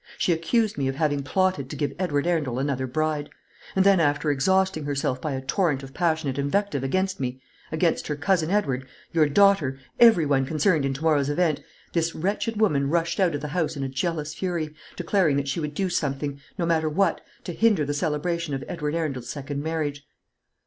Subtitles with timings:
[0.17, 3.29] She accused me of having plotted to give Edward Arundel another bride;
[3.75, 7.39] and then, after exhausting herself by a torrent of passionate invective against me,
[7.71, 11.61] against her cousin Edward, your daughter, every one concerned in to morrow's event,
[11.93, 15.59] this wretched woman rushed out of the house in a jealous fury, declaring that she
[15.59, 20.07] would do something no matter what to hinder the celebration of Edward Arundel's second marriage."